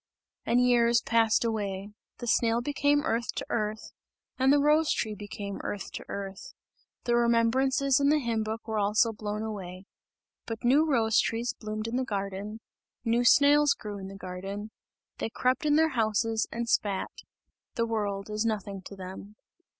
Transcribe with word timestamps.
And 0.47 0.59
years 0.65 0.99
passed 0.99 1.45
away. 1.45 1.91
The 2.17 2.25
snail 2.25 2.59
became 2.59 3.03
earth 3.05 3.35
to 3.35 3.45
earth 3.51 3.91
and 4.39 4.51
the 4.51 4.57
rose 4.57 4.91
tree 4.91 5.13
became 5.13 5.61
earth 5.63 5.91
to 5.91 6.03
earth; 6.09 6.55
the 7.03 7.15
remembrances 7.15 7.99
in 7.99 8.09
the 8.09 8.17
hymn 8.17 8.41
book 8.41 8.67
were 8.67 8.79
also 8.79 9.13
blown 9.13 9.43
away 9.43 9.85
but 10.47 10.63
new 10.63 10.89
rose 10.89 11.19
trees 11.19 11.53
bloomed 11.53 11.85
in 11.87 11.97
the 11.97 12.03
garden, 12.03 12.61
new 13.05 13.23
snails 13.23 13.75
grew 13.75 13.99
in 13.99 14.07
the 14.07 14.15
garden; 14.17 14.71
they 15.19 15.29
crept 15.29 15.67
in 15.67 15.75
their 15.75 15.89
houses 15.89 16.47
and 16.51 16.67
spat. 16.67 17.11
The 17.75 17.85
world 17.85 18.27
is 18.27 18.43
nothing 18.43 18.81
to 18.85 18.95
them. 18.95 19.35